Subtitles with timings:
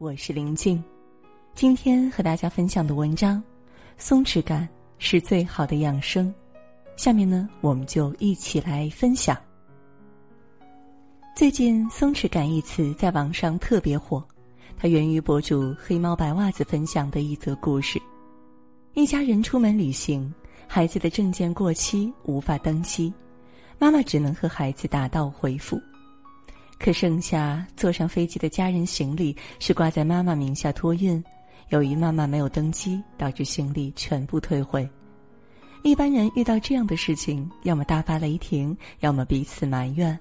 [0.00, 0.82] 我是林静。
[1.54, 3.42] 今天和大家分享的文章，
[3.98, 4.66] 松弛感
[4.96, 6.34] 是最好的养生。
[6.96, 9.36] 下面呢，我们就一起来分享。
[11.36, 14.26] 最近“松弛感”一词在网上特别火，
[14.74, 18.00] 它源于博主黑猫白袜子分享的一则故事：
[18.94, 20.32] 一家人出门旅行，
[20.66, 23.12] 孩子的证件过期，无法登机，
[23.78, 25.78] 妈妈只能和孩子打道回府。
[26.80, 31.22] 可剩下坐上飞机的家人行李是挂在妈妈名下托运，
[31.68, 34.88] 由于妈妈没有登机，导致行李全部退回。
[35.82, 40.18] 一般人遇到这样的事情，要么大发雷霆，要么彼此埋怨。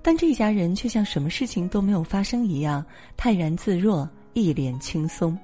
[0.00, 2.84] 但这家人却像什么事情都没有发生一样，
[3.16, 5.36] 泰然自若，一脸轻松。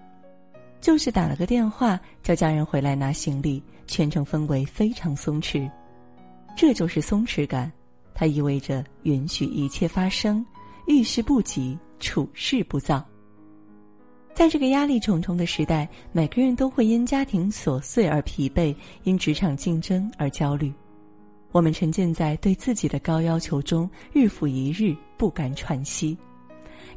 [0.80, 5.68] 就是打了个电话，叫家人回来拿行李，全程氛围非常松弛。
[6.56, 7.70] 这就是松弛感，
[8.18, 10.44] 它意味着允许一切发生，
[10.86, 13.04] 遇事不急，处事不躁。
[14.32, 20.72] 在这个压力重重的时代，每个人都会因家庭琐碎而疲惫，因职场竞争而焦虑。
[21.52, 26.16] 我们沉浸在对自己的高要求中，日复一日不敢喘息。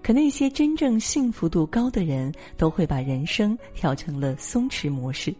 [0.01, 5.35] 可那些真正幸福度高的人，都会把人生调成了松弛模式。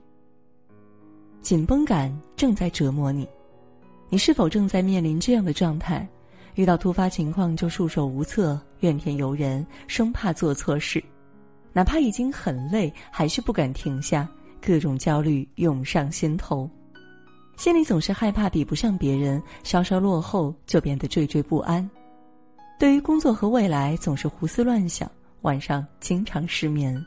[1.42, 3.26] 紧绷感正在折磨你，
[4.10, 6.08] 你是否正在面临这样的状态？
[6.56, 11.02] 遇到突发情况就束手无策，怨天尤人，生怕做错事。
[11.72, 14.28] 哪怕已经很累，还是不敢停下，
[14.60, 16.68] 各种焦虑涌上心头，
[17.56, 21.88] 心里总是害怕比不上别人，稍稍落后就变得惴惴不安。
[22.80, 25.10] 对于工作和未来，总是胡思乱想，
[25.44, 27.00] 晚上经常失眠，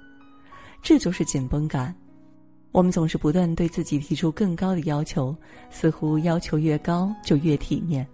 [0.80, 1.94] 这就是紧绷感。
[2.72, 5.36] 我们总是不断对自己提出更高的要求，
[5.70, 8.06] 似乎要求越高就越体面。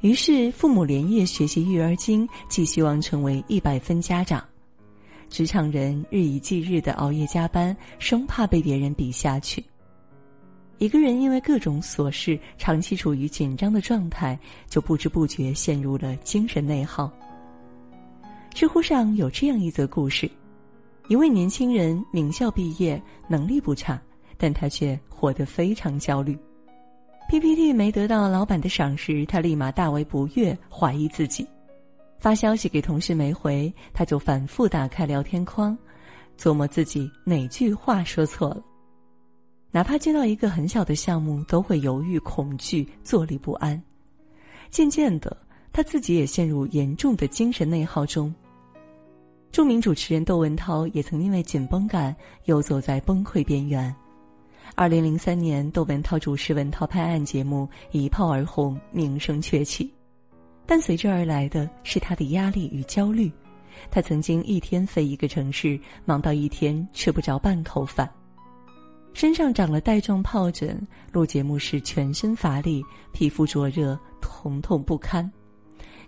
[0.00, 4.44] 于是，父母连夜学习育儿经，寄希望成为一百分家长。
[5.28, 9.64] 职场人日以继日的熬夜加班，生怕被别人比下去。
[10.78, 14.38] 一个人因为各种琐事，长期处于紧张的状态，
[14.68, 17.10] 就不知不觉陷入了精神内耗。
[18.52, 20.30] 知乎上有这样一则故事：
[21.08, 24.00] 一位年轻人名校毕业，能力不差，
[24.36, 26.36] 但他却活得非常焦虑。
[27.28, 31.46] PPT 没得到老板的赏识，他立马大为不悦，怀疑自己。
[32.18, 35.78] 发消息给同事没回，他就反复打开聊天框，
[36.36, 38.62] 琢磨自己哪句话说错了。
[39.70, 43.80] 哪怕接到一个很小的项目，都会犹豫、恐惧、坐立不安。
[44.70, 45.36] 渐渐的，
[45.72, 48.34] 他自己也陷入严重的精神内耗中。
[49.56, 53.96] 著名主持人窦文涛也曾因为紧绷感游走在崩溃边缘。
[54.74, 59.90] 二零零三年，窦文涛主持《文涛拍案》节目一炮而红，名声鹊起。
[60.66, 63.32] 但随之而来的是他的压力与焦虑，
[63.90, 68.06] 他曾经一天飞一个城市，忙到一天吃不着半口饭，
[69.14, 75.32] 身上长了带状疱疹，录节目时全身乏力，皮肤灼热，疼痛不堪。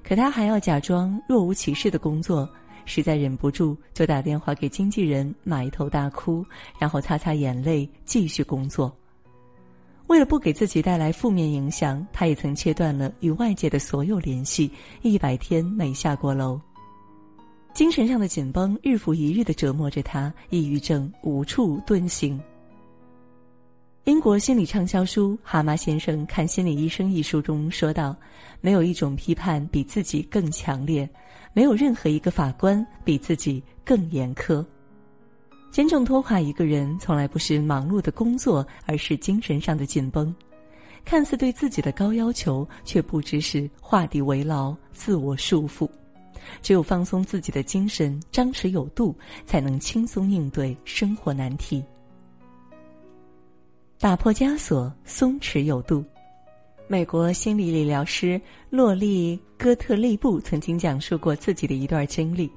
[0.05, 2.47] 可他还要假装若无其事的工作，
[2.89, 6.45] 实在忍不住就打电话给经纪人，埋头大哭，
[6.79, 8.93] 然后擦擦眼泪，继续工作。
[10.07, 14.71] 为了不给自己带来负面影响，他也曾切断了与外界的所有联系，
[15.03, 16.59] 一百天没下过楼。
[17.75, 22.41] 精神上的紧绷日复一日的折磨着他，抑郁症无处遁形。
[24.05, 28.17] 英国心理畅销书《蛤蟆先生看心理医生》一书中说道
[28.63, 31.07] ：“没有一种批判比自己更强烈，
[31.53, 34.65] 没有任何一个法官比自己更严苛。”
[35.71, 40.35] 真正拖垮一个人，从来不是忙碌的工作，而是精神上的紧绷。
[41.05, 45.89] 看似对自己的高要求，却不知是画地为牢、自我束缚。
[46.63, 51.85] 只有放松自己的精神，张弛有度，才能轻松应对生活难题。
[53.99, 56.03] 打破枷锁，松弛有度。
[56.91, 58.41] 美国心理理疗师
[58.71, 62.51] 洛丽·戈特利布曾经讲述过自己的一段经历。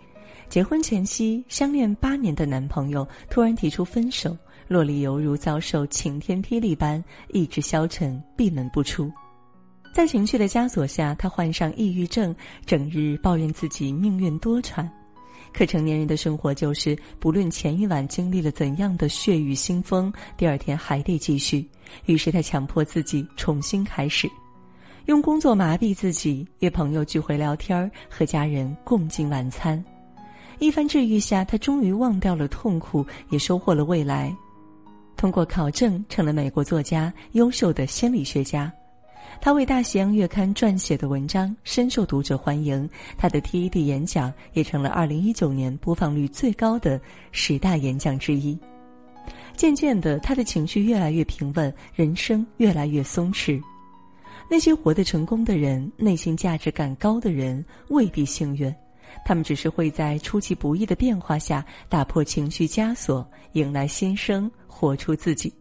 [0.47, 4.35] 结婚前夕，相恋八年的男朋友突然提出分手，
[4.69, 7.03] 洛丽犹如遭受晴天霹雳般，
[7.33, 9.11] 意志消沉，闭门不出。
[9.93, 12.33] 在情绪的枷锁下，她患上抑郁症，
[12.65, 14.87] 整日抱怨自己命运多舛。
[15.53, 21.67] 可成年人的生活就是，不论前一晚经历了怎样的血雨腥风，第二天还得继续。
[22.05, 24.29] 于是他强迫自己重新开始，
[25.05, 29.83] 用工作麻痹自己，约朋友聚会聊天和家人共进晚餐。
[30.59, 34.35] 一番治愈下，他终于忘掉了痛苦，也收获了未来。
[35.17, 38.71] 通过考证，成了美国作家、优秀的心理学家。
[39.39, 46.99] 他为《大西洋月刊》撰写的文章深受读者欢迎，他的 TED 演讲也成了2019年播放率最高的
[47.31, 48.57] 十大演讲之一。
[49.55, 53.61] 渐渐的，他的情绪越来越平稳，人生越来越松弛。
[54.49, 58.73] 那些活得成功的人，内心价值感高的人，未必幸运，
[59.23, 65.53] 他们只是会在出其不意的变化下打破情绪枷锁，迎来新生，活出自己。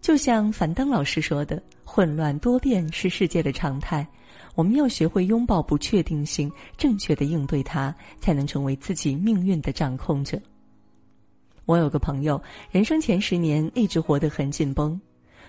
[0.00, 4.06] 就像樊登老师说的：“混乱多变是世界的常态，
[4.54, 10.40] 我们要学会拥抱不确定性，正确的应对它，才能成为自己命运的掌控者。”
[11.70, 15.00] 我有个朋友，人生前十年一直活得很紧绷。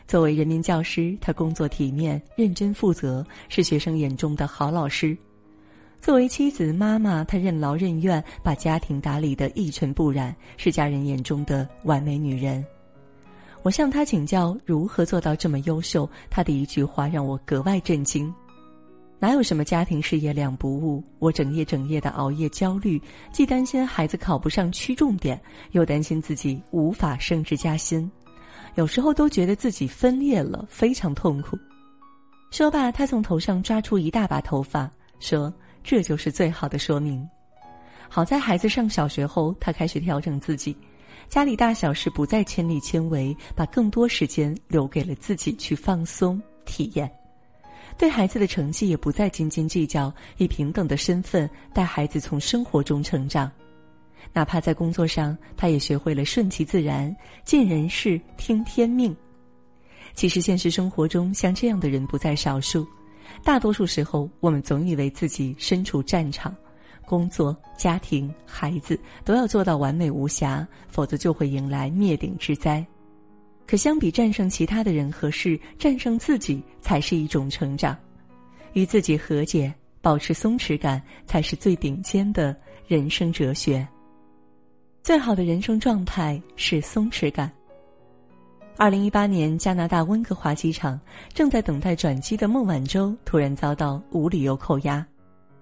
[0.07, 5.17] 作为人民教师，他工作体面、认真负责，是学生眼中的好老师；
[5.99, 12.63] 作为妻子、妈妈，她任劳任怨，把家庭打理得一尘不染，是家人眼中的完美女人。
[13.63, 18.31] 我向他请教如何做到这么优秀，他的一句话让我格外震惊：
[19.21, 21.03] 哪有什么家庭事业两不误？
[21.19, 22.99] 我整夜整夜的熬夜焦虑，
[23.31, 25.39] 既担心孩子考不上区重点，
[25.73, 28.09] 又担心自己无法升职加薪，
[28.73, 31.55] 有时候都觉得自己分裂了，非常痛苦。
[32.49, 34.89] 说罢，他从头上抓出一大把头发，
[35.19, 35.53] 说
[35.83, 37.23] ：“这就是最好的说明。”
[38.09, 40.75] 好在孩子上小学后，他开始调整自己。
[41.29, 47.07] 家里大小事不再亲力亲为，把更多时间留给了自己去放松体验；
[47.97, 53.51] 对孩子的成绩也不再斤斤计较，以平等的身份带孩子从生活中成长。
[54.33, 59.15] 哪怕在工作上，他也学会了顺其自然，尽人事，听天命。
[60.13, 62.87] 其实现实生活中，像这样的人不在少数。
[63.43, 66.55] 大多数时候，我们总以为自己身处战场。
[67.05, 72.85] 工作、家庭、孩子都要做到完美无瑕，否则就会迎来灭顶之灾。
[73.71, 77.97] 可相比战胜其他的人和事，战胜自己才是一种成长。
[78.73, 82.53] 与自己和解，保持松弛感，才是最顶尖的
[82.85, 83.87] 人生哲学。
[85.01, 87.49] 最好的人生状态是松弛感。
[88.75, 90.99] 二零一八年，加拿大温哥华机场
[91.33, 95.01] 正在等待转机的孟晚舟突然遭到无理由扣押。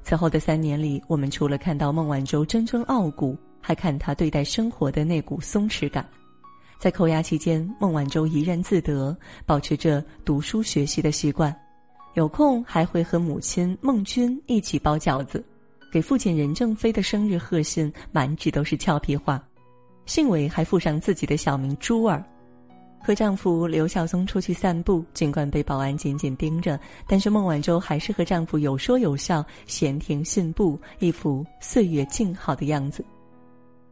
[0.01, 6.03] 此后的三年里，我们除了看到孟晚舟铮铮傲骨，还看她对待生活的那股松弛感。
[6.79, 9.15] 在扣押期间，孟晚舟怡然自得，
[9.45, 11.53] 保持着读书学习的习惯，
[12.13, 15.43] 有空还会和母亲孟君一起包饺子，
[15.91, 19.43] 给父亲任正非的生日贺信满纸都是俏皮话，
[20.05, 22.23] 信尾还附上自己的小名珠儿。
[23.01, 33.03] 和丈夫刘孝松出去散步，尽管被保安紧紧盯着，但是孟晚舟还是和丈夫有说有笑，闲庭信步，一副岁月静好的样子。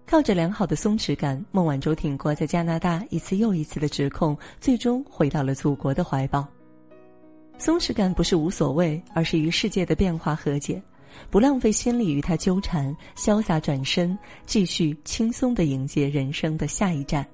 [0.10, 6.48] 靠着良好的松弛感，孟晚舟挺过在加拿大一次又一次的指控，最终回到了祖国的怀抱。
[7.58, 10.82] 松弛感不是无所谓，而是与世界的变化和解，
[11.30, 17.28] 不浪费心力与他纠缠，潇洒转身，继续轻松的迎接人生的下一站。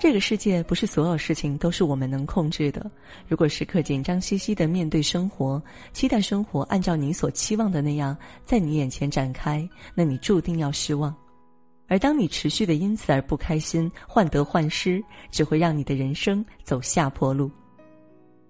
[0.00, 2.90] 这个世界不是所有事情都是我们能控制的。
[3.28, 5.62] 如果时刻紧张兮兮的面对生活，
[5.92, 8.16] 期待生活按照你所期望的那样
[8.46, 11.14] 在你眼前展开，那你注定要失望。
[11.88, 17.50] 而当你持续的因此而不开心，患得患失，只会让你的人生走下坡路。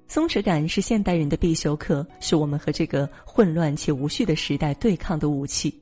[0.06, 5.76] 松弛感是现代人的必修课，是我们和这个混乱且无序的时代对抗的武器。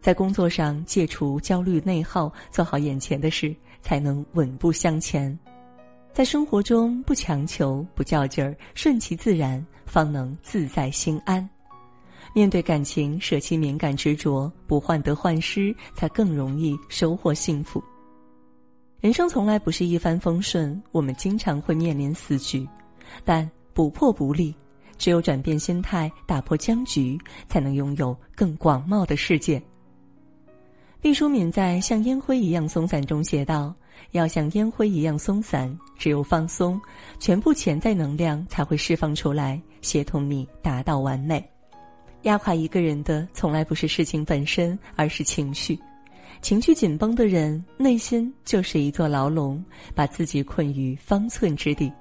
[0.00, 3.54] 在工作上戒除焦虑内耗，做好眼前的事。
[3.80, 5.38] 才能稳步向前，
[6.12, 11.48] 在生活中不强求、不较劲儿，顺其自然，方能自在心安。
[12.34, 17.82] 面对感情，舍弃敏感执着，不患得患失，才更容易收获幸福。
[19.00, 22.68] 人生从来不是一帆风顺，我们经常会面临死局，
[23.24, 24.54] 但不破不立，
[24.96, 27.18] 只有转变心态，打破僵局，
[27.48, 29.62] 才能拥有更广袤的世界。
[31.00, 33.72] 毕淑敏在《像烟灰一样松散》中写道
[34.10, 36.80] ：“要像烟灰一样松散，只有放松，
[37.20, 41.48] 全部潜在能量才会释放出来，协同你达到完美。
[42.22, 45.78] 压垮一个人的，从来不是事情本身，而是情绪。
[46.40, 49.62] 情绪紧绷的人，内心就是一座牢笼，
[49.94, 51.92] 把自己困于方寸之地。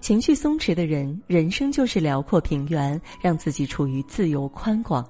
[0.00, 5.08] 情绪松弛的人，人生就是辽阔平原，让自己处于自由宽广。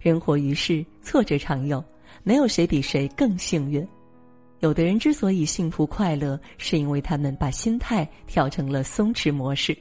[0.00, 1.82] 人活于世，挫折常有。”
[2.24, 3.84] 没有谁比谁更幸运。
[4.60, 9.76] 有的人之所以幸福快乐，是因为他们把心态调成了松弛模式。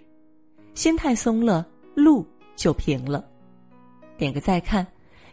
[0.73, 3.23] 心态松了，路就平了。
[4.21, 4.85] 点个再看，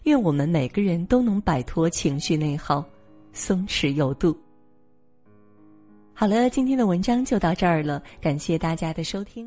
[0.04, 2.82] 愿我们每个人都能摆脱情绪内耗，
[3.34, 4.34] 松弛有度。
[6.14, 9.46] 好了，今天的文章就到这儿了，感谢大家的收听。